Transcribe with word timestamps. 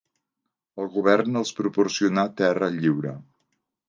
El 0.83 0.87
govern 0.95 1.37
els 1.41 1.51
proporcionà 1.59 2.23
terra 2.41 2.71
lliure. 2.79 3.13